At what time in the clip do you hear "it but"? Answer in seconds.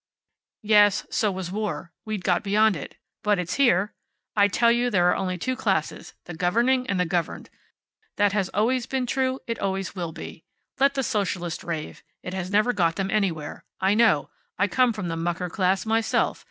2.75-3.37